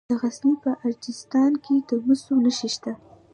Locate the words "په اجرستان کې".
0.63-1.75